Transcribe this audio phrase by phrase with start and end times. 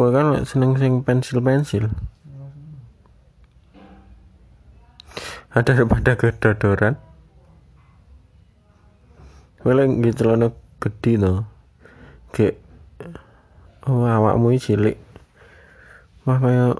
[0.00, 1.92] Kowe kan seneng sing pensil-pensil.
[5.52, 6.96] Ada daripada kedodoran.
[9.60, 11.44] Lek nggih celana gedhi no.
[12.32, 12.64] Kayak
[13.84, 14.96] oh, awakmu cilik.
[16.24, 16.72] Wah kaya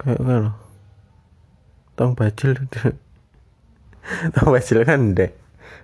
[0.00, 0.56] kayak apa loh
[1.92, 2.56] tong bajil
[4.32, 5.28] tong bajil kan deh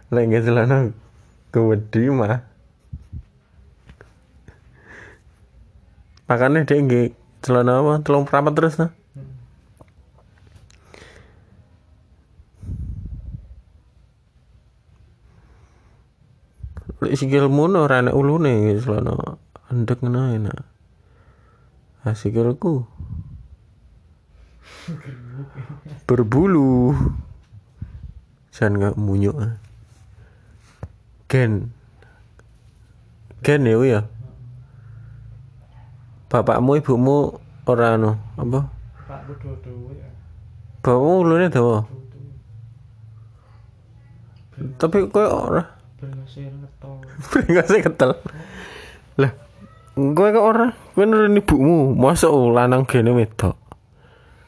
[0.08, 0.88] nggak celana
[1.52, 2.47] gede mah
[6.28, 7.92] makanya dia nggak celana apa?
[8.04, 8.92] Telung perapat terus nah
[16.98, 19.38] Lek sikilmu no ora enek ulune nggih celana.
[19.70, 20.62] Endek ngono enak.
[22.02, 22.82] Ah sikilku
[26.10, 26.90] berbulu.
[28.50, 29.38] Jangan nggak munyuk
[31.30, 31.70] gen.
[33.46, 34.00] Gen ya ya
[36.28, 37.36] bapakmu ibumu
[37.68, 38.68] ora anu apa
[39.08, 40.08] Pak Dodo ya.
[40.84, 41.84] bapakmu ulune dawa
[44.78, 47.02] tapi kowe ora ngetol.
[47.34, 48.10] Bringose ketel.
[49.18, 49.32] Lah,
[49.94, 50.66] kowe kok ora?
[50.94, 53.58] Kowe nurun ibumu, masuk lanang gene wedok.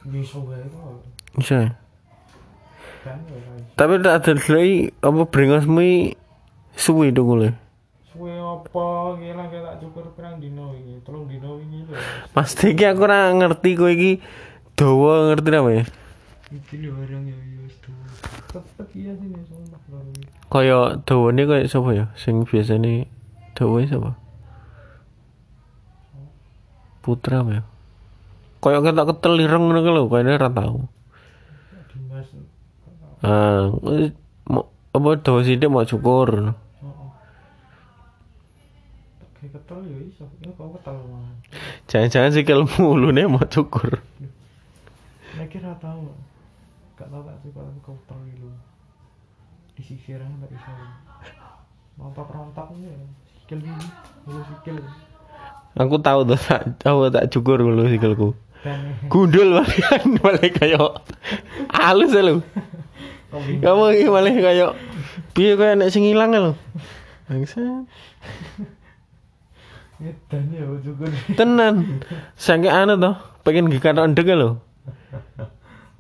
[0.06, 1.03] Bisa wae kok.
[3.75, 6.12] Tapi tak ada lagi apa bringosmu i
[6.77, 7.56] suwi dongule.
[7.56, 7.69] Suwe
[8.61, 11.00] apa kira tak cukur pirang dino iki?
[11.00, 11.97] Telung dino wingi lho.
[12.36, 14.20] Pasti iki aku ora ngerti kowe iki
[14.77, 15.84] dawa ngerti apa ya?
[16.52, 17.97] Iki lho barang ya ya wis tuh.
[18.52, 20.12] Tetep iya sih nih sumpah lho.
[20.52, 22.05] Kaya dawane kaya sapa ya?
[22.20, 23.08] Sing biasane
[23.56, 24.12] dawa sapa?
[27.00, 27.62] Putra apa ya?
[28.61, 30.84] Kaya ketok ketel ireng ngono lho, kayane ora tau.
[33.20, 33.69] Ah,
[34.91, 36.28] apa dawa sithik mau cukur.
[36.50, 37.08] Heeh.
[39.41, 40.26] Kayak ketel ya iso.
[40.42, 41.30] Ya kok ketel mah.
[41.86, 44.02] Jangan-jangan sikilmu ulune mau cukur.
[45.39, 46.11] Nek kira tau.
[46.98, 48.50] Gak tau tak cukur aku ketel dulu.
[49.78, 50.72] Disisir aja tak iso.
[52.02, 52.90] Rontak-rontak ya.
[53.30, 53.86] Sikil gini.
[54.27, 54.77] Mulu sikil.
[55.78, 58.34] Aku tahu tuh tak tahu tak cukur dulu sikilku.
[59.06, 60.98] Gundul balikan balik kayak
[61.70, 62.42] halus ya lu.
[63.30, 64.74] Kamu ini malah kayak
[65.39, 66.58] piye kayak nek sing ilang ya cukur.
[71.38, 72.00] Tenan.
[72.40, 74.56] Saking anu toh, pengen gikat endek lho.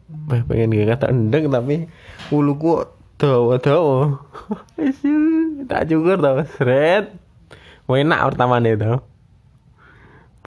[0.08, 1.92] Bah, pengen gikat endek tapi
[2.32, 2.88] uluku
[3.20, 4.24] dawa-dawa.
[4.80, 5.04] Wis
[5.68, 7.12] tak cukur tau, sret.
[7.90, 9.02] Enak pertamane tau.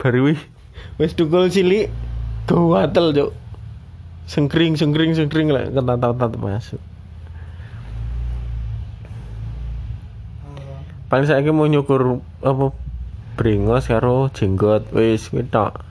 [0.00, 0.40] Baru wis
[0.98, 1.92] wis tukul cilik
[2.50, 3.30] gawatel, Cuk.
[4.24, 6.82] Sengkring sengkring sengkring lah ketat-ketat masuk.
[11.12, 12.72] Paling saiki mau nyukur apa
[13.34, 15.82] bringos karo jenggot wis kuwi tok.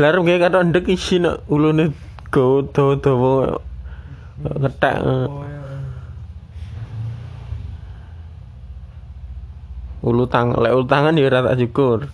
[0.00, 1.92] Arep gawe karo ndek isi nek ulune
[2.32, 3.60] go dawa-dawa
[4.40, 4.96] ketek.
[5.04, 5.60] Oh ya.
[10.02, 12.10] Ulu tang lek ulu tangan ya ora tak cukur.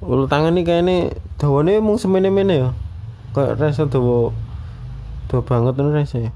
[0.00, 2.70] Ulu tangan iki kayane dawane mung semene-mene ya.
[3.34, 4.30] Kayak rasa dawa
[5.28, 6.32] dawa banget ngono rasa ya.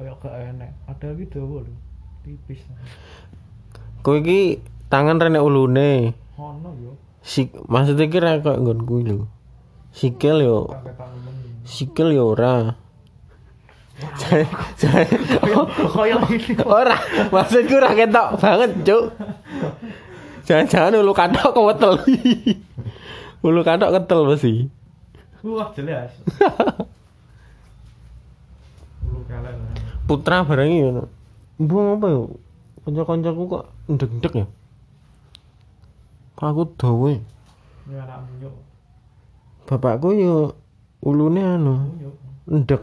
[0.00, 0.70] Kayak gak enek.
[0.88, 1.74] Ada lagi dawa lho.
[2.24, 2.64] Tipis.
[4.00, 6.16] Kowe iki tangan rene ulune.
[6.40, 6.96] Ono yo.
[7.20, 9.28] Sik maksudnya iki ra koyo nggon kuwi lho.
[9.92, 10.72] Sikil yo
[11.68, 12.74] sikil yo ora.
[14.16, 14.48] Saya,
[14.80, 16.96] saya, Kayak ora,
[17.28, 19.12] maksudku ora ketok banget, Cuk.
[20.48, 22.00] Jangan-jangan ulu katok kewetel.
[23.46, 24.72] ulu katok ketel pasti.
[25.44, 26.16] Wah jelas.
[29.04, 29.69] Ulu kalen.
[30.10, 31.06] Putra barang ngono.
[31.62, 32.20] Mbung apa ya?
[32.82, 34.46] Kanca-kancaku kok ndek-ndek ya.
[36.34, 37.12] Kok aku dawe.
[37.14, 38.54] Ini anak munyuk.
[39.70, 40.58] Bapakku yo
[41.06, 41.94] ulune anu,
[42.50, 42.82] ndek.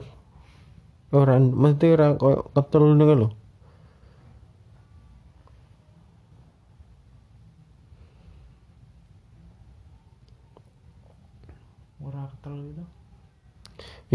[1.12, 3.28] Ora mesti ora koyo ketel ngono lho.
[12.08, 12.84] Ora ketel gitu.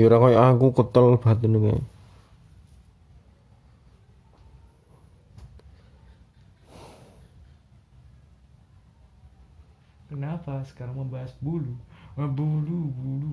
[0.00, 1.91] Ya ora koyo aku ketel batu ngono.
[10.12, 11.72] Kenapa sekarang membahas bulu?
[12.20, 13.32] Bulu, bulu.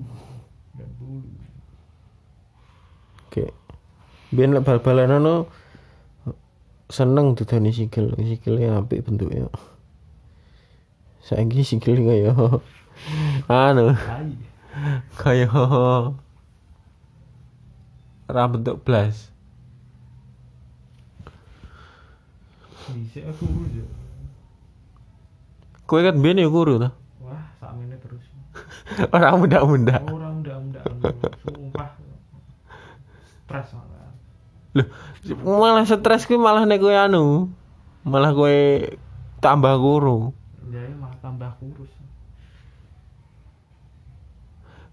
[0.72, 1.28] Dan bulu.
[3.28, 3.52] Oke.
[4.32, 5.44] Biyen lek bal-balan ono
[6.88, 9.52] seneng dudane sikil, sikile apik bentuknya.
[11.20, 12.32] Saiki sikil kaya
[13.68, 14.32] anu, Tai.
[15.20, 15.52] kaya
[18.24, 19.28] ra bentuk blas.
[22.88, 23.99] Dhisik aku guru
[25.90, 26.94] Kowe kan ya kuru ta.
[27.18, 28.22] Wah, sakmene terus.
[29.14, 29.98] Ora muda-muda.
[30.06, 30.86] Orang ndak-ndak
[31.42, 31.98] sumpah.
[33.26, 34.14] Stres malah.
[34.70, 34.86] Loh,
[35.58, 37.50] malah stres kuwi malah nek kowe anu.
[38.06, 38.86] Malah kowe
[39.42, 40.30] tambah kuru.
[40.70, 41.90] Ya malah tambah kurus.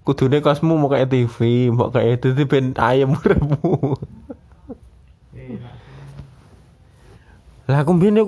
[0.02, 4.02] Kudune kosmu mau kayak TV, mau kayak itu ben ayam uripmu.
[5.38, 5.76] Enak.
[7.70, 8.26] Lah aku mbien ya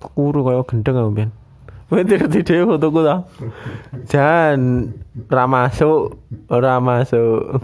[0.00, 1.30] kuru, kaya gendeng aku mbien.
[1.90, 3.26] Kowe ngerti dhewe fotoku ta?
[4.06, 4.94] Jan
[5.26, 7.58] ora masuk, ora masuk.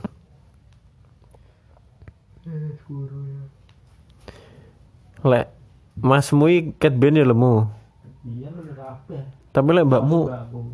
[2.42, 3.42] Eh, ya.
[5.22, 5.46] Lek
[6.02, 7.70] masmu iki ket ben ya lemu.
[8.26, 8.50] Iya
[8.82, 9.30] apa?
[9.54, 10.20] Tapi lek mbakmu,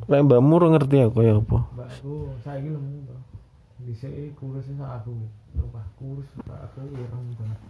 [0.08, 1.58] lek mbakmu ora ngerti aku ya apa.
[1.76, 3.16] Mbakku saiki lemu to.
[3.84, 5.12] Dhisik kurus sak aku.
[5.60, 7.60] Lupa kurus sak aku ireng banget.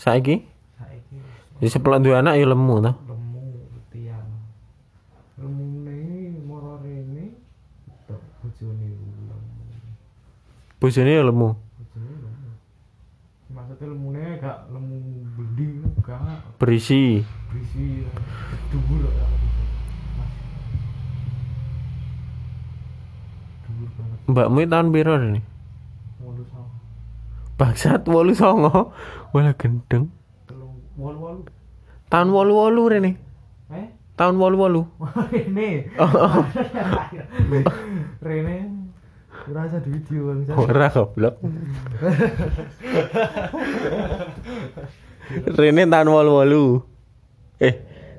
[0.00, 0.48] Saiki
[0.80, 1.20] Saiki
[1.60, 2.96] di sebelah duwe anak ya lemu ta.
[3.04, 3.44] lemu
[3.92, 4.32] tiang.
[5.36, 6.00] Lemune
[6.48, 7.36] moro rene
[8.40, 9.20] bojone lemu.
[10.80, 11.48] Bojone ya lemu.
[11.52, 12.48] Bojone lemu.
[13.52, 14.96] Maksudnya lemune gak lemu
[15.36, 15.66] bendi
[16.00, 17.20] gak Berisi.
[17.52, 18.08] berisi
[18.72, 19.26] dhuwur ya.
[24.30, 25.44] Mbakmu tahun piro nih?
[27.58, 28.88] Bangsat 89.
[29.34, 30.08] Wala gendeng.
[32.10, 33.10] Tahun 88 rene.
[33.70, 33.86] Eh?
[34.18, 34.82] Tahun 88.
[35.32, 35.70] Rene.
[35.96, 36.42] Oh,
[38.26, 38.56] Rene.
[39.46, 40.58] Ora usah di video Bang.
[40.66, 41.38] Ora goblok.
[45.54, 47.62] Rene tahun 88.
[47.62, 47.74] Eh,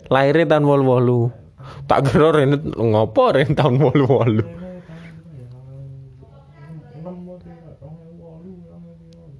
[0.07, 1.85] lahirnya tahun 88.
[1.91, 4.39] Tak kira Rene ngopo Rene tahun 88.
[4.39, 5.03] Rene tahun
[5.35, 5.67] berapa?
[6.95, 9.39] Enam waktu orang yang walu, orang yang walu.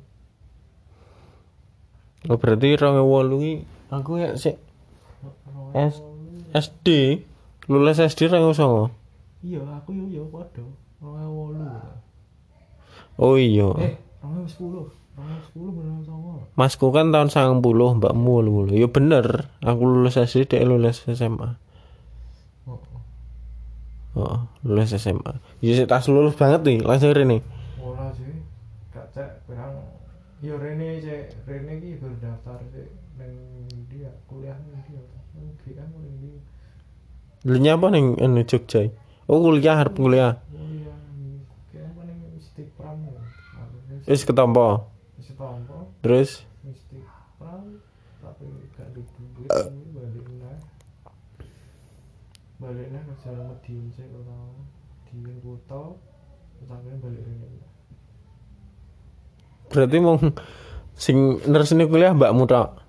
[2.29, 3.53] Oh, berarti 2008 iki
[3.91, 4.31] aku ya
[5.75, 6.01] yang S-.
[6.51, 6.87] SD
[7.67, 8.91] lulus SD 2009.
[9.41, 10.63] Iya, aku yo yo padha.
[10.99, 11.63] Walu.
[13.15, 13.69] Oh iya.
[13.79, 14.87] Eh, yang sepuluh.
[16.57, 18.33] Masku kan tahun 90, mbakmu
[18.69, 18.79] 80.
[18.79, 21.57] Ya bener, aku lulus SD dia lulus SMA.
[22.65, 22.79] Oh,
[24.17, 25.39] Oh, lulus SMA.
[25.61, 27.39] Ya sik tas lulus banget nih, langsung Rene.
[27.79, 28.27] ora sih.
[28.91, 29.77] Gak cek berang.
[30.41, 33.31] Yo Rene cek Rene ki baru daftar sih nang
[34.01, 34.97] dia kuliah nang dia.
[35.85, 36.33] Nang.
[37.45, 38.89] Lu nyapa ning anu Jogja?
[39.29, 40.41] Oh, kuliah arep kuliah.
[40.49, 40.97] Kuliah
[42.33, 43.21] mistik pram ya.
[43.61, 44.89] Aku Wis ketompo.
[45.21, 47.05] wis tompo Terus mistik
[48.21, 50.61] tapi gak ada duit balik.
[52.57, 54.41] Balik kerja sih kalau
[56.69, 57.69] akhirnya balik ini.
[59.71, 60.19] berarti mau
[60.99, 62.80] sing nersine kuliah mbakmu tok.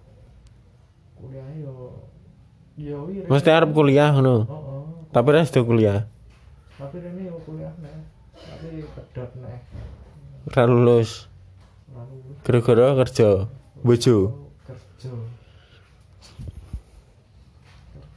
[2.82, 3.31] Yo yo iya.
[3.31, 4.43] Mesti arep kuliah ngono.
[4.43, 4.82] Oh, oh.
[5.14, 6.02] Tapi ra sedo kuliah.
[6.75, 7.94] Tapi ini yo kuliah neh.
[8.34, 9.62] Tapi kedot neh.
[10.50, 11.31] Ra lulus.
[11.94, 13.46] Lalu Gara-gara kerja
[13.87, 14.50] bojo.
[14.67, 15.11] kerja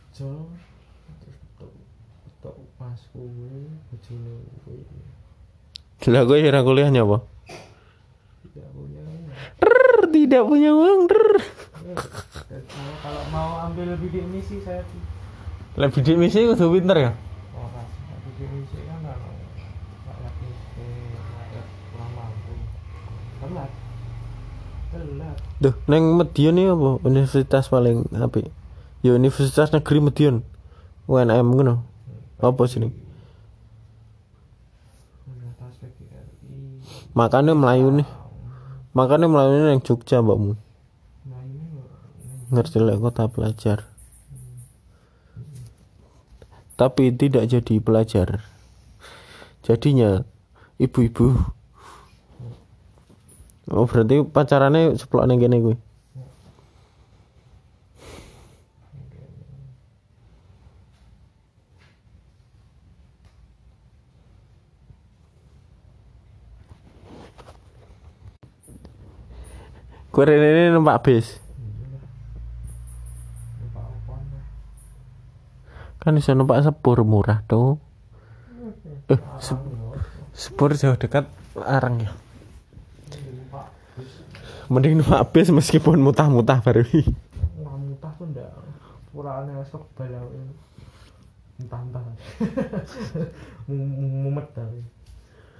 [0.09, 0.29] kerja
[1.21, 1.38] terus
[2.41, 4.33] tok pas kuwi bojone
[4.65, 4.81] kuwi
[6.10, 7.22] Lah gue ora kuliah nyapa?
[8.45, 9.01] tidak punya
[9.62, 11.00] Trrr, tidak punya uang.
[11.86, 14.82] Kalau, mau ambil bidik misi saya
[15.77, 17.12] Lah bidik misi kudu pinter ya.
[17.54, 17.86] oh pas
[18.25, 22.54] bidik misi kan rakyat miskin rakyat kurang mampu
[23.44, 23.72] telat
[24.89, 26.89] telat Duh, neng Medion iki apa?
[27.08, 28.51] Universitas paling apik.
[29.00, 30.36] Ya Universitas Negeri Medion.
[31.08, 31.86] UNM ngono.
[32.44, 32.89] Apa sih ini?
[37.15, 38.08] Makanya Melayu nih.
[38.92, 40.60] Makanya Melayu nih yang Jogja mbakmu.
[41.25, 41.88] nah ini loh
[42.20, 43.90] ini Ngerti lek kota pelajar.
[46.75, 48.46] Tapi tidak jadi pelajar.
[49.66, 50.22] Jadinya
[50.78, 51.34] ibu-ibu.
[53.74, 55.80] Oh berarti pacarannya seplok neng kene.
[70.14, 71.45] Kowe rene ini numpak bis.
[76.05, 77.81] Kan bisa numpak sepur murah tuh.
[79.09, 79.57] Eh, se-
[80.31, 81.25] sepur jauh dekat
[81.57, 82.12] larang ya.
[84.65, 86.81] Mending numpak bis meskipun mutah-mutah baru.
[87.62, 88.50] Wah, mutah tuh ndak
[89.09, 90.29] purane wis kebal aku.
[91.55, 92.03] entah-entah
[93.71, 94.83] Mu- mumet tapi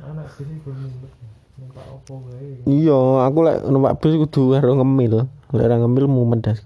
[0.04, 1.14] anak bis gue mumet
[1.56, 5.24] numpak opo wae Iya, aku lek numpak bis kudu karo ngemil.
[5.56, 6.60] Lek ora ngemil mumet das.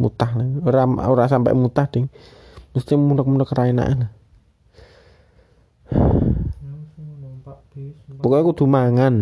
[0.00, 0.46] Mutah lah.
[0.64, 2.08] Ora ora sampai mutah, Ding.
[2.76, 4.12] Mesti munek-munek ra enakan.
[6.60, 9.14] langsung numpak bis numpak Pokoknya kudu mangan.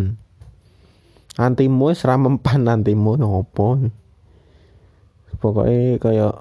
[1.39, 3.95] Antimu wis ra mempan antimu ya apa.
[5.39, 6.35] Pokoknya kayak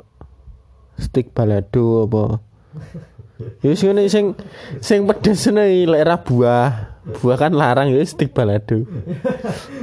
[0.98, 2.42] stick balado apa.
[3.62, 4.34] Ya wis ngene sing
[4.82, 6.98] sing pedes nih lek ra buah.
[7.22, 8.90] Buah kan larang ya stick balado.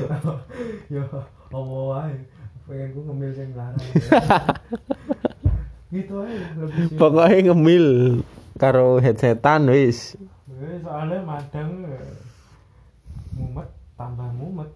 [0.95, 2.15] ya apa wae
[2.71, 3.83] pengen gue ngemil sing larang
[5.91, 7.87] gitu aja lebih Pokoknya ngemil
[8.55, 10.15] karo headsetan wis.
[10.51, 12.15] Eh, soalnya madang eh,
[13.35, 13.69] mumet
[13.99, 14.71] tambah mumet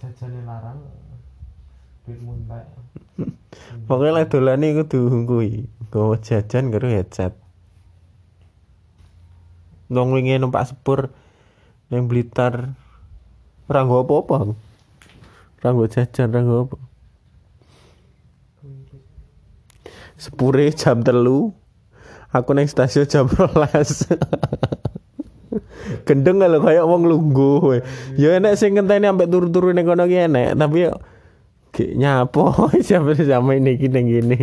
[0.00, 0.80] jajannya larang
[2.08, 2.64] duit muntah
[3.86, 7.36] Pokoknya lek dolane kudu kuwi, gowo jajan karo headset.
[9.90, 11.10] Wong wingi numpak sepur
[11.90, 12.72] ning Blitar
[13.66, 14.34] ora nggo apa-apa.
[14.46, 14.54] aku.
[15.60, 16.76] Ora nggo jajan, ora nggo apa.
[20.18, 21.52] Sepure jam telu
[22.30, 24.06] Aku neng stasiun jam rolas
[26.06, 27.78] Gendeng kalau kayak wong lungguh we.
[28.14, 30.94] Ya enek sing ngenteni sampai turu-turu ning kono ki enek, tapi yo
[31.70, 34.38] Gek nyapo siapa sama ini gini gini.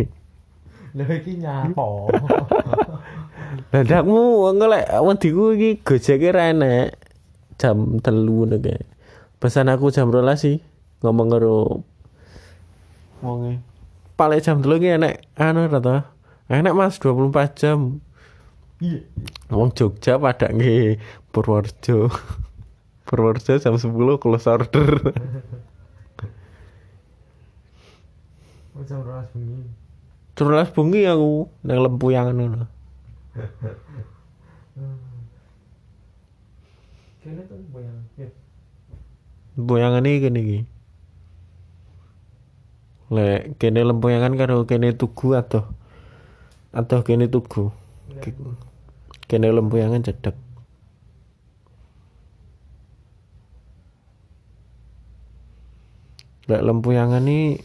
[0.96, 2.08] lha iki nyapo
[3.72, 6.96] Dadakmu ngelek wediku iki gojeke ra enek.
[7.60, 8.84] Jam telu nek.
[9.40, 10.64] Pesan aku jam rolas sih
[11.04, 11.84] ngomong karo
[13.20, 13.60] wonge.
[14.18, 15.96] Paling jam telu ki enek anu ra to.
[16.50, 18.02] Enek Mas 24 jam.
[18.82, 19.02] iya
[19.50, 20.98] Wong Jogja pada nge
[21.30, 22.10] Purworejo.
[23.06, 24.90] Purworejo jam 10 close order.
[28.74, 29.62] oh jam rolas bengi
[30.38, 32.66] Rolas bengi aku nang lempuyangan ngono.
[37.28, 38.28] kene tuh bayang ya
[39.58, 40.58] Lempuyangan iki kene iki.
[43.08, 45.64] Lek kene lempuyangan karo kene tugu atau
[46.76, 47.72] atau kene tugu.
[49.24, 50.36] Kene lempuyangan cedek.
[56.48, 57.60] Lek lempuyangan ini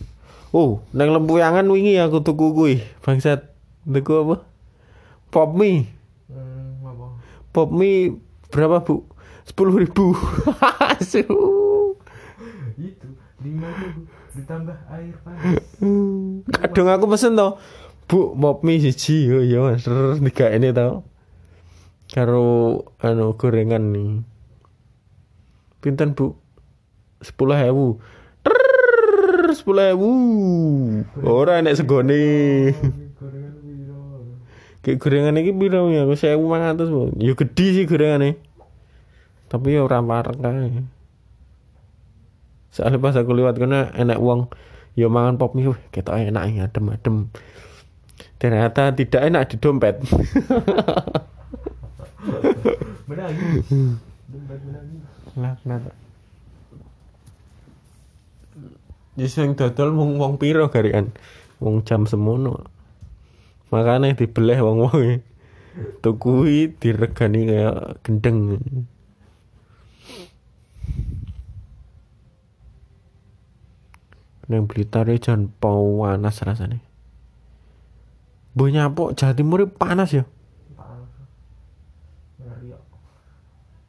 [0.53, 2.75] Oh, nang lempuyangan wingi aku tuku kuwi.
[3.01, 3.49] Bangsat.
[3.89, 4.45] Tuku apa?
[5.33, 5.89] Pop mie.
[6.29, 7.17] hmm, apa
[7.49, 8.21] Pop mie
[8.53, 9.01] berapa, Bu?
[9.49, 10.13] 10.000 ribu.
[12.77, 13.09] Itu
[13.41, 15.61] lima ribu ditambah air panas
[16.59, 17.57] Kadang aku pesen to.
[18.09, 19.31] Bu, pop mie siji.
[19.31, 19.87] Oh iya, Mas.
[19.87, 21.05] Tiga ini to.
[22.11, 22.45] Karo
[22.99, 24.21] anu gorengan nih.
[25.79, 26.35] Pinten, Bu?
[27.23, 27.99] 10.000.
[29.53, 30.11] Sepuluh ewu,
[31.21, 32.73] ora enek segone.
[33.21, 34.01] gorengan piro
[34.81, 36.09] Kayak gorengan iki piro ya?
[36.09, 37.01] Aku 1500, Bu.
[37.21, 38.41] Ya gede sih gorengane.
[39.47, 40.83] Tapi ya ora parek kae.
[42.73, 44.49] Soalnya pas aku lewat kena enak uang
[44.97, 47.29] ya mangan pop mie, ketok enak ya adem-adem.
[48.41, 50.01] Ternyata tidak enak di dompet.
[53.07, 53.61] menangi
[54.25, 54.97] dompet menangi
[55.37, 55.91] Lah, kenapa?
[59.13, 61.13] Ya sing dodol mung wong piro garikan?
[61.61, 62.65] Wong jam semono.
[63.69, 65.21] Makanya dibeleh wong-wong.
[66.01, 68.37] Tukui diregani kayak gendeng.
[74.51, 76.83] Neng Blitar iki jan panas rasane.
[78.53, 80.23] Mbok nyapuk Jawa Timur panas ya.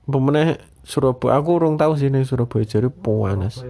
[0.05, 3.65] Pemeneh Surabaya aku urung tahu sih ning Surabaya jare panas.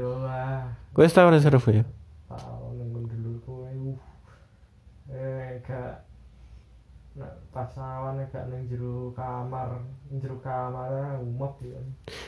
[0.99, 1.87] Wis tau ning Surabaya?
[7.55, 9.79] pas awan gak ning jero kamar,
[10.19, 11.23] jero kamar ah,
[11.63, 11.79] ya.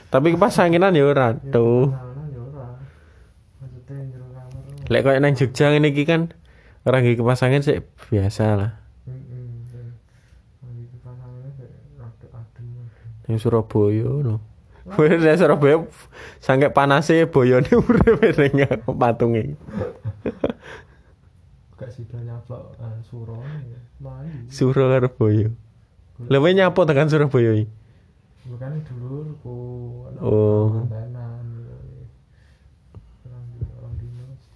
[0.06, 1.90] Tapi kepasanginan ya ora Ya, tuh.
[1.90, 2.66] pasangan ya ora.
[3.58, 4.62] Maksudnya ning jero kamar.
[4.62, 4.75] oh.
[4.86, 6.30] Lek koyo nang Jogja ngene iki kan
[6.86, 8.70] ora nggih kepasangan sih biasa lah.
[13.26, 14.38] Ning Surabaya no.
[14.86, 15.82] Kowe ning Surabaya
[16.38, 18.62] sangke panase boyone urip ning
[18.94, 19.58] patunge.
[21.76, 23.80] Gak sida nyaplok uh, suro ya.
[24.48, 25.52] Suro karo boyo.
[26.30, 27.66] Lha nyapo tekan Surabaya iki?
[28.46, 29.58] Bukan dulurku.
[30.08, 30.86] anak Oh.
[30.86, 31.76] mantenan, ya.
[33.26, 33.92] Orang di- orang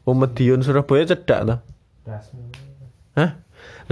[0.00, 0.08] dinas.
[0.08, 1.60] Oh Medion Surabaya cedak.
[2.04, 2.48] Dasmu.
[3.16, 3.30] Hah?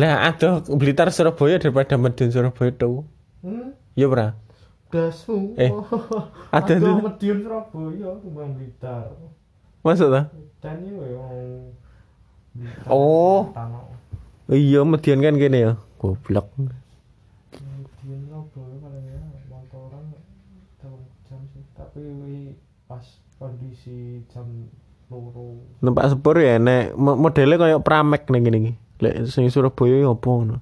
[0.00, 3.04] Lah aduh Blitar Surabaya daripada Medion Surabaya tuh.
[3.44, 3.76] Hmm?
[3.92, 4.34] Ya ora?
[4.88, 5.52] Dasmu.
[5.60, 5.68] Eh,
[6.48, 6.96] ada tuh.
[7.04, 9.12] Medion Surabaya, Kembang Blitar.
[9.84, 10.32] Masuk ta?
[10.64, 11.70] Dan Blitar,
[12.88, 13.52] Oh.
[14.48, 15.72] Iya Medion kan kene ya.
[16.00, 20.04] goblok Kemudian Surabaya paling ya motoran
[20.80, 22.02] dalam jam sih tapi
[22.88, 23.04] pas
[23.36, 24.46] kondisi jam
[25.80, 30.26] numpak sepur ya nek mo- modelnya kayak pramek nih gini lek sing Surabaya ya apa
[30.26, 30.56] ngono.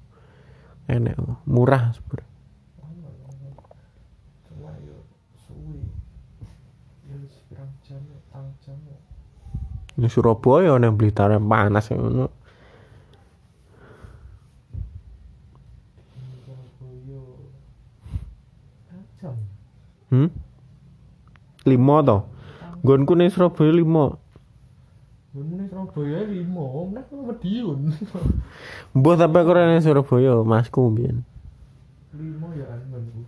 [0.87, 2.23] Enek murah sepur.
[9.97, 12.29] Ning Surabaya ning Blitar panas ngono.
[20.07, 20.31] Hmm?
[21.67, 22.23] Lima to
[22.79, 24.15] nggonku ning Surabaya lima
[25.37, 27.93] Bener Surabaya lima, meneh ke Madiun.
[28.97, 31.21] Mbah tapi aku ora ning Surabaya masku mbiyen
[32.17, 33.21] lima ya angonku.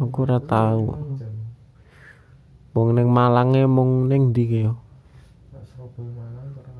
[0.00, 0.96] aku ora tau
[2.72, 4.64] wong ning Malange mung ning ndi
[5.52, 6.72] Nek Surabaya Malang rong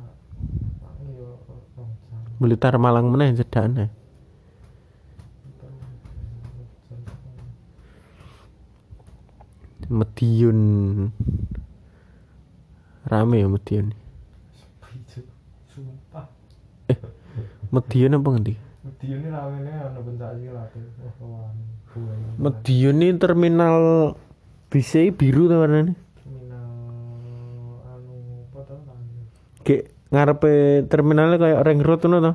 [2.08, 2.24] jam.
[2.40, 3.92] Blitar Malang meneh cedakane
[9.92, 10.60] Medion
[13.04, 14.03] rame ya sumpah.
[17.74, 20.70] Medion apa ngendi Medi ini ramene ana pencak silat.
[22.36, 23.76] Medion ini terminal
[24.68, 26.68] bisa biru to warnane Terminal
[27.88, 28.74] anu apa to?
[29.64, 30.52] Kayak ngarepe
[30.92, 32.32] terminalnya kayak ring road ngono to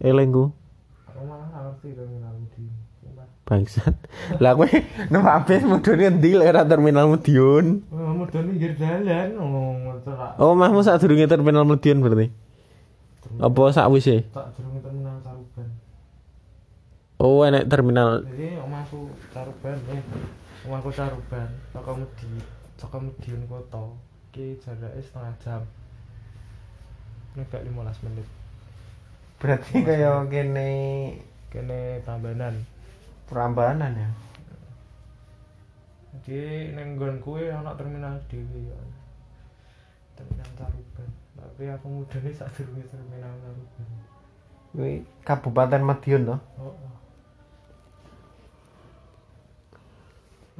[0.00, 0.44] elengku
[1.12, 2.64] Aku malah nggak ngerti terminal Medi.
[3.04, 3.26] Sumpah.
[3.44, 3.94] bangsat
[4.42, 4.70] lah kowe
[5.12, 9.36] numpak bis mudune endi lek ora terminal Medion Oh, mudah pinggir jalan,
[10.40, 12.32] oh, mahmu sadurunge terminal Medion berarti
[13.40, 15.68] apa sakwise Tak durung terminal Caruban.
[17.18, 20.02] oh enek terminal Jadi omahku Caruban, eh,
[20.64, 22.30] omahku Caruban, toko Medi,
[22.76, 23.84] toko Medion kota.
[24.30, 25.62] Ki jaraknya setengah jam.
[27.34, 28.28] Gak 15 menit.
[29.40, 30.70] berarti kayak kene
[31.48, 32.54] Kene Prambanan.
[33.26, 34.10] perambanan ya
[36.10, 38.78] Jadi neng nggon kuwe ana terminal dhewe ya.
[40.14, 41.10] Terminal Caruban.
[41.40, 43.88] Tapi aku mudane sak durunge terminal Caruban.
[44.70, 44.92] Kuwi
[45.24, 46.68] Kabupaten Madiun to Oh.
[46.68, 46.94] oh.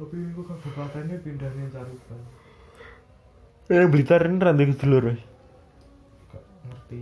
[0.01, 2.21] Tapi aku kabupatennya pindahnya Caruban.
[3.69, 5.21] Ini Blitar ini rantai kedulur wis.
[6.33, 6.99] Gak ngerti.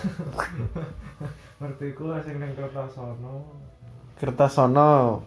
[1.62, 3.46] ngerti ku asing neng Kertasono.
[4.18, 5.22] Kertasono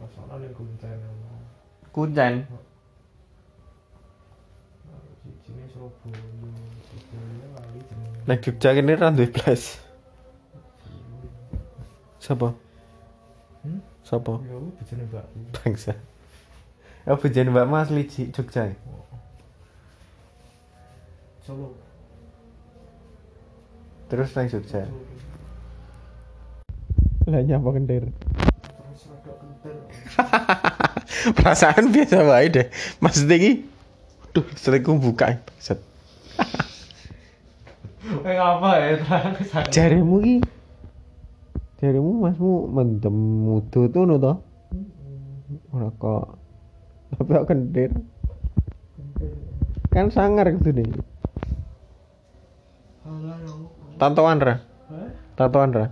[0.00, 0.98] Kertasono ning Kuncen.
[1.94, 2.73] Kuncen Cicine
[5.92, 6.54] Surabaya,
[6.88, 8.18] Surabaya lali jenenge.
[8.28, 9.62] Nek Jogja kene rantai blas
[12.24, 12.48] Sapa?
[13.64, 13.80] Hmm?
[14.04, 14.40] Sapa?
[14.48, 15.38] Ya bojone mbakku.
[15.52, 15.92] Bangsa
[17.04, 18.76] Ya bejane Mbak Mas li Ji- Jogja ya?
[21.44, 21.76] Solo.
[24.08, 24.88] Terus nang Jogja.
[27.28, 29.76] Lah nyapa kendir Terus rada kentir.
[31.36, 32.66] Perasaan biasa wae deh
[33.00, 33.52] Maksudnya iki
[34.34, 35.78] Duh, setelah buka Bangsat.
[38.04, 39.00] Eh apa ya?
[39.00, 39.70] Terang ke sana.
[39.72, 40.36] Jarimu ki
[41.80, 44.44] Jarimu masmu mendem mudu tuh no toh
[45.72, 46.36] Ora kok
[47.16, 47.90] Tapi kok kendir.
[49.88, 50.84] Kan sangar gitu ya.
[53.96, 54.60] Tatoan ra?
[55.38, 55.86] Tatoan ra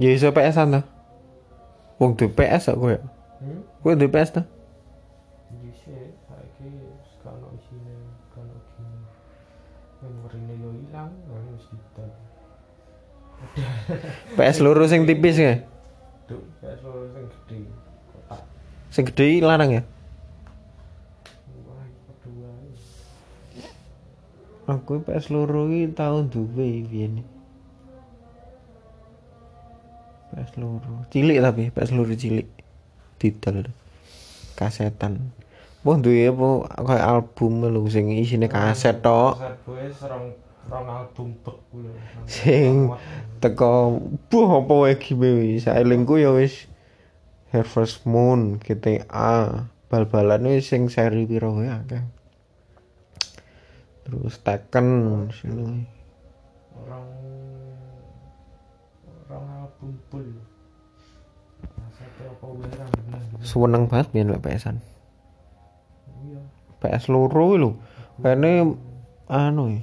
[0.00, 0.82] Ya iso PS-an
[2.00, 3.19] Wong duwe PS kok kowe?
[3.80, 4.44] Kowe duwe PS toh
[5.50, 6.68] Dhisik saiki
[7.10, 9.00] sekono isine sekono gini.
[10.00, 12.10] Memorine yo ilang, lalu wis didol.
[14.36, 15.64] PS loro sing tipis ya
[16.28, 17.58] Duk, kayak suara sing gede.
[18.12, 18.42] Kotak.
[18.92, 19.82] Sing gede larang ya.
[24.70, 27.26] Aku PS loro iki tau duwe biyen
[30.30, 32.59] PS loro cilik tapi PS loro cilik
[33.20, 33.68] didol
[34.56, 35.36] kasetan.
[35.84, 36.68] Wah duwe apa?
[36.84, 39.36] Kayak album lho sing isine kaset tok.
[39.36, 40.26] Kaset gue serong
[40.68, 41.92] rong album bek kuwi.
[42.24, 42.92] Sing-
[43.40, 46.68] teko buh apa wae wis saelingku ya wis
[47.56, 52.04] Harvest Moon GTA bal-balan wis sing seri piro wae akeh.
[54.04, 54.88] Terus Tekken
[55.32, 55.88] sini
[56.76, 57.08] orang
[59.24, 60.49] orang album full.
[63.40, 64.80] Seneng banget biyen lek PS-an.
[66.80, 67.70] PS loro lho.
[68.20, 68.76] Kene
[69.30, 69.82] anu ya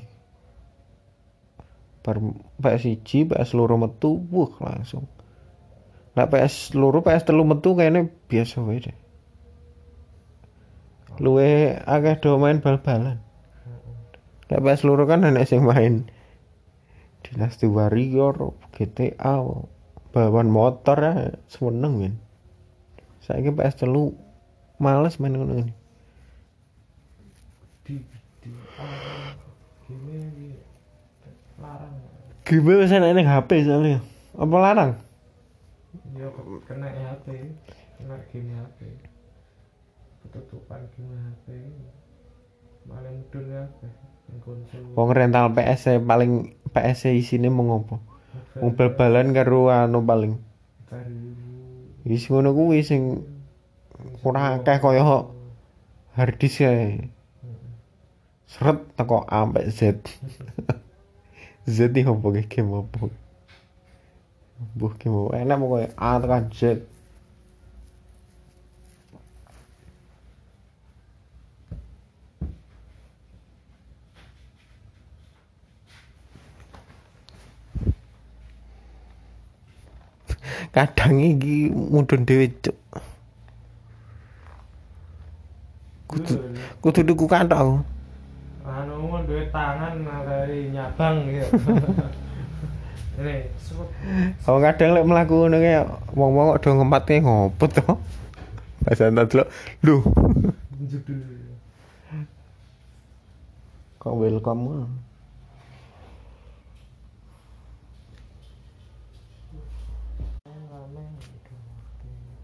[2.08, 2.24] bar
[2.64, 5.12] PS1 PS loro metu wuh langsung.
[6.16, 8.98] Lek PS loro PS telu metu kayaknya biasa wae deh
[11.18, 13.20] luwe akeh do main bal-balan.
[14.48, 16.08] Lek PS loro kan enek sing main
[17.26, 19.44] Dynasty Warrior, GTA,
[20.16, 21.14] balapan motor ya,
[21.52, 22.14] seneng men.
[23.28, 24.16] Saiki PS telu
[24.80, 25.74] males main ngono ini.
[32.48, 34.00] game ini wis enek ning HP soalnya.
[34.40, 34.92] Apa larang?
[36.18, 36.32] ya
[36.66, 37.52] kena HP
[38.00, 38.80] kena game HP
[40.26, 41.46] ketutupan game HP
[42.88, 43.64] malah mudun ya
[44.98, 48.00] Wong rental PS e paling PS e isine mau ngopo?
[48.60, 50.36] Wong bal-balan karo anu paling.
[52.08, 53.28] Wis ngono kuwi sing
[54.24, 55.04] ora akeh kaya
[56.16, 57.12] hard disk ae.
[58.48, 59.80] Seret teko A sampai Z.
[61.68, 63.12] Z iki opo ki game opo?
[64.80, 65.36] Buh game opo?
[65.36, 66.62] Enak pokoknya A tekan Z.
[80.78, 82.78] Kadang iki mudhun dhewe cuk.
[86.06, 86.38] Kudu
[86.86, 87.82] kudu tuku kathok.
[88.68, 91.56] anu mau duit tangan dari nyabang gitu
[94.46, 95.82] Oh kadang lek mlaku ngono kae
[96.14, 97.98] wong-wong kok do ngempatke ngopo to?
[98.86, 99.50] Bahasa delok.
[99.82, 100.06] Lho,
[103.98, 104.88] kok welcome ngono.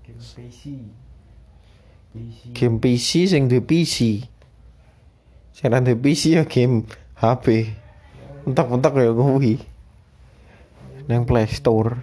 [0.04, 0.62] game PC
[2.14, 4.22] PC Game PC sing duwe PC.
[5.54, 6.86] Sing ra duwe PC ya game
[7.18, 7.74] HP.
[8.46, 9.62] Entek-entek ya kuwi.
[11.10, 11.98] Nang Play Store.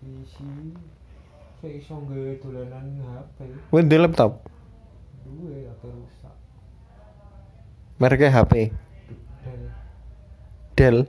[0.00, 0.34] PC
[1.62, 3.36] saya iso nggawe dolanan HP
[3.70, 4.32] Kuwi duwe laptop.
[5.22, 6.34] duwe atau rusak
[8.00, 8.52] Mereknya HP.
[10.74, 11.06] Dell.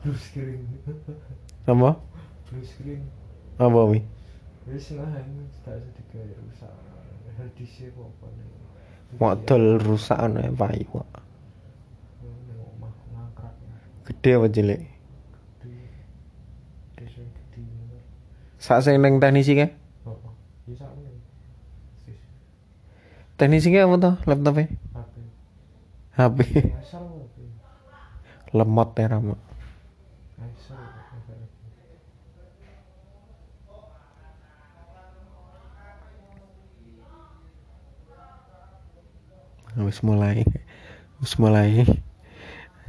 [0.00, 0.64] Blue screen
[1.68, 1.90] Apa?
[2.48, 3.04] blue screen
[3.60, 4.00] Apa wi?
[4.70, 6.72] wis nah ini tak sedikit rusak.
[7.90, 8.48] Kok apa nih?
[9.18, 11.08] Model rusak ana payu kok.
[14.06, 14.76] Gede apa gede.
[18.60, 19.68] Sak sing ning teknisi sis.
[23.40, 24.68] Teknisi kae apa to laptopnya?
[26.20, 26.40] HP
[28.50, 29.38] Lemot ya rama.
[39.78, 40.42] Wis mulai.
[41.22, 41.86] Wis mulai.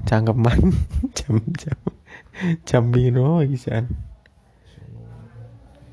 [0.09, 0.73] Cangkeman
[1.13, 1.77] jam-jam.
[2.67, 3.85] Jam piro isan?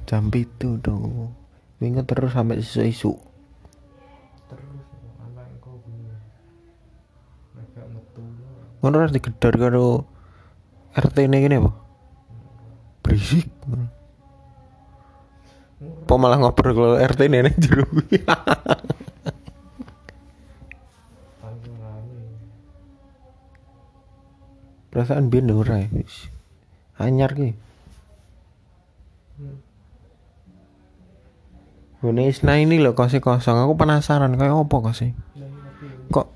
[0.09, 1.37] Jam itu dong.
[1.77, 3.28] Minggu terus sampai isu-isu.
[8.79, 10.07] Ngono harus digedor karo
[10.95, 11.71] RT ini gini apa?
[13.03, 13.51] Berisik.
[15.79, 18.05] Apa malah ngobrol kalau RT ini tanpa rame
[24.89, 26.33] Perasaan biyen ora ya, wis.
[26.97, 27.55] Anyar ki.
[31.99, 33.59] Gune Isna ini loh kosnya kosong.
[33.59, 35.13] Aku penasaran kayak apa kosnya.
[35.37, 35.51] nah
[36.09, 36.27] Kok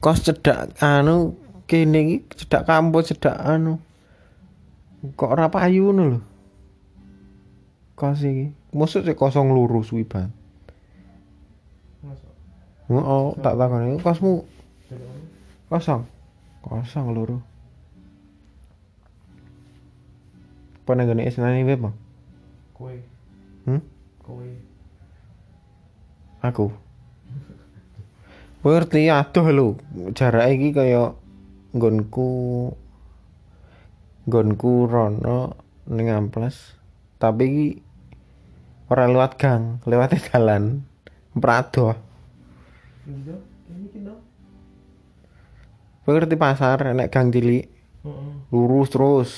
[0.00, 1.36] kos cedak anu
[1.70, 3.78] kene iki cedak kampus cedak anu.
[5.14, 6.20] Kok ora payu ngono lho.
[7.94, 8.50] Kos iki.
[8.74, 10.34] Maksud sih kosong lurus kuwi ban.
[12.90, 14.42] Oh, tak takon kosmu
[15.70, 16.10] kosong.
[16.66, 17.38] Kosong loro.
[20.90, 21.94] Nang gone Isna ini Bang?
[22.74, 22.98] kue
[23.62, 23.78] Hmm?
[24.26, 24.58] kue
[26.42, 26.74] Aku.
[28.66, 29.66] Ngerti aduh lho,
[30.18, 31.14] jarak iki kaya
[31.70, 32.30] nggonku
[34.26, 35.56] nggonku rono
[35.90, 36.78] ning amplas.
[37.20, 37.66] Tapi iki
[38.90, 40.86] ora lewat gang, lewat dalan.
[41.30, 41.94] Prado.
[43.06, 44.14] kita
[46.02, 47.70] Kowe ngerti pasar enek gang cilik,
[48.50, 49.30] lurus terus.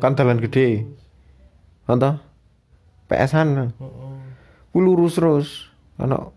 [0.00, 0.88] Kan dalan gede.
[1.84, 2.16] Contoh
[3.08, 3.72] PS-an.
[3.76, 4.16] Heeh.
[4.76, 5.48] Lurus terus.
[5.98, 6.30] Ana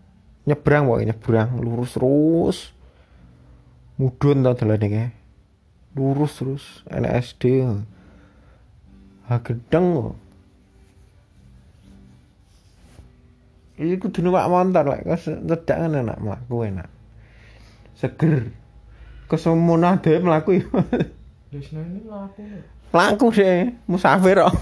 [0.48, 2.58] nyebrang wae nyebrang lurus terus.
[4.00, 5.06] Mudhun ta dalane kae.
[5.96, 7.68] Lurus terus enek SD.
[9.28, 10.16] Ha gedeng kok.
[13.82, 16.88] Iki kudu numpak motor lek kok cedak kan enak mlaku enak.
[17.96, 18.52] Seger.
[19.28, 20.66] Kesemono dhewe mlaku ya.
[21.52, 24.52] Desna ini laku nih Mlaku sih, musafir kok.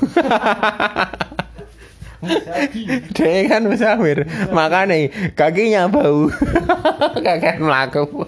[2.23, 4.23] Jadi, Dia kan musafir,
[4.55, 6.31] makanya kakinya bau.
[7.27, 8.27] Kakek melaku.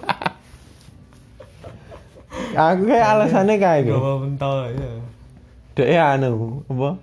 [2.53, 3.97] Aku kayak alasannya kayak gitu.
[3.97, 4.89] gawa mental ya.
[5.73, 7.01] Dia anu, apa?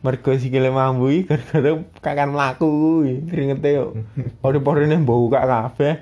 [0.00, 3.86] Mergo sikile mambu iki gara-gara kakan mlaku kuwi, kringete yo.
[4.40, 5.94] Ore-orene bau kak kabeh.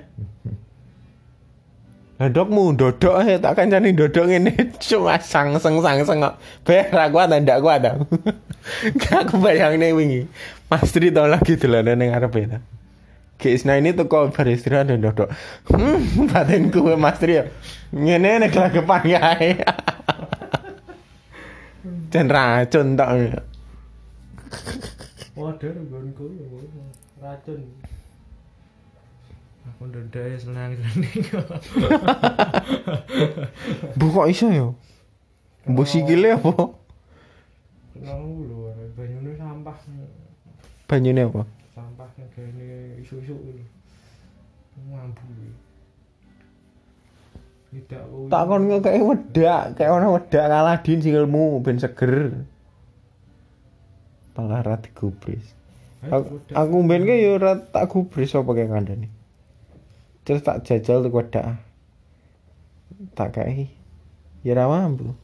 [2.15, 6.39] Lah dokmu dodok ae tak kancani dodok ngene cuma sang seng sang seng kok.
[6.63, 7.83] Beh ra kuat ndak kuat.
[9.01, 10.23] Gak aku bayangne wingi.
[10.71, 12.47] Mas Tri tau lagi dolanan ning arepe.
[13.35, 15.27] Kisna ini tuh kok beristirahat dan dodok.
[15.67, 15.99] Hmm,
[16.31, 17.43] batinku Mas Tri ya.
[17.91, 19.59] Ngene nek lagepan kae.
[22.15, 23.11] Dan racun tok.
[25.35, 25.99] Waduh, ya
[27.19, 27.59] racun.
[29.65, 30.95] Aku ndedek senang senang.
[33.99, 34.71] Bu kok iso ya?
[35.67, 36.53] Bu sikile apa?
[37.91, 39.75] Kenal lho, banyune sampah.
[40.87, 41.41] Banyune apa?
[43.05, 43.63] syuk-syuk ini.
[44.89, 45.53] Mampu ini.
[48.31, 51.11] Tak kon nggak wedak, kaya orang wedak ngaladin sih
[51.59, 52.47] ben seger.
[54.31, 55.55] Pelarat digubris.
[56.55, 59.07] Aku ben ki yo ora tak gubris apa kayak kandhane.
[60.23, 61.59] Terus tak jajal tuh wedak.
[63.15, 63.71] Tak kayak.
[64.45, 65.17] Ya ramah ambil.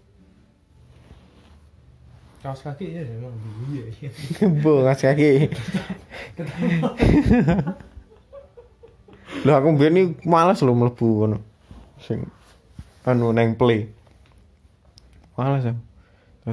[2.42, 3.38] Kaos kaki ya emang
[3.70, 4.10] iya iya.
[4.66, 5.46] Bu ngas kaki.
[9.46, 11.38] Lah aku mben iki males lho mlebu ngono.
[12.02, 12.26] Sing
[13.06, 13.94] anu neng play.
[15.38, 15.82] Males aku.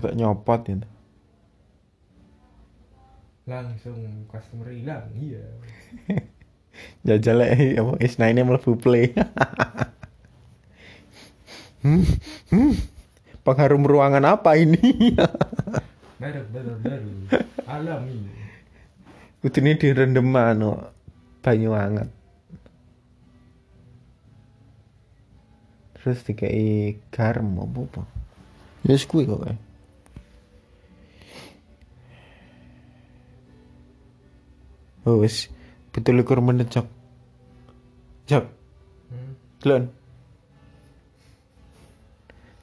[0.05, 0.77] Tak nyopot ya.
[3.49, 5.41] Langsung customer hilang, iya.
[7.09, 9.17] Jajal ae apa Isna ini mlebu play.
[11.81, 12.05] hmm,
[12.53, 12.98] hmm.
[13.49, 14.77] Pengharum ruangan apa ini?
[16.21, 17.11] Baru baru baru.
[17.65, 18.29] Alami.
[19.41, 20.77] Kudune direndem anu
[21.41, 22.13] banyu hangat.
[25.97, 28.03] Terus dikai garam apa apa.
[28.85, 29.47] Ya wis kuwi kok.
[35.09, 35.49] Oh wis
[35.97, 36.85] betul likur menit Jok.
[38.29, 38.45] Jok,
[39.09, 39.33] Hmm.
[39.65, 39.89] Lon.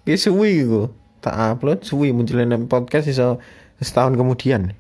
[0.05, 0.93] Ki suwi iku.
[1.25, 3.41] Tak upload suwi munculnya podcast iso
[3.81, 4.77] setahun kemudian.